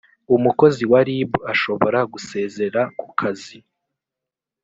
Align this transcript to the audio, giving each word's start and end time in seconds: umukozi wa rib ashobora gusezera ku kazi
umukozi 0.35 0.83
wa 0.91 0.99
rib 1.07 1.31
ashobora 1.53 1.99
gusezera 2.11 2.81
ku 2.99 3.07
kazi 3.19 3.57